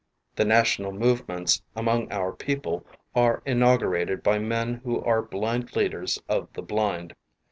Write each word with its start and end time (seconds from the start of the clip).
The 0.35 0.45
national 0.45 0.93
movements* 0.93 1.61
among 1.75 2.11
our 2.11 2.31
people 2.31 2.83
are 3.13 3.43
inaugurated 3.45 4.23
by 4.23 4.39
men 4.39 4.81
who 4.83 4.99
are 5.01 5.21
blind 5.21 5.75
leaders 5.75 6.17
of 6.27 6.51
the 6.53 6.63
blind. 6.63 7.13